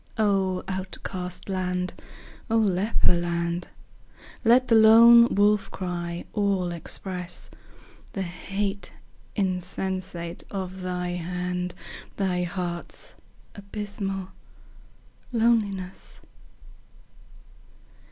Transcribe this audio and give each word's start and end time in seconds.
O 0.17 0.63
outcast 0.67 1.47
land! 1.47 1.93
O 2.49 2.57
leper 2.57 3.13
land! 3.13 3.67
Let 4.43 4.67
the 4.67 4.73
lone 4.73 5.27
wolf 5.35 5.69
cry 5.69 6.25
all 6.33 6.71
express 6.71 7.51
The 8.13 8.23
hate 8.23 8.91
insensate 9.35 10.43
of 10.49 10.81
thy 10.81 11.09
hand, 11.09 11.75
Thy 12.17 12.41
heart's 12.41 13.13
abysmal 13.53 14.29
loneliness. 15.31 16.19